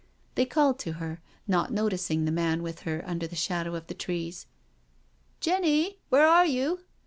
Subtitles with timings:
[0.33, 3.93] They called to her, not noticing the man with her under the shadow of the
[3.93, 4.47] trees."
[5.41, 6.79] Jenny, where are you?